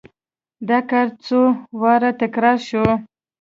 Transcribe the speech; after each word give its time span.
دا 0.69 0.79
کار 0.89 1.07
څو 1.25 1.41
وارې 1.81 2.11
تکرار 2.21 2.57
شو. 2.67 2.85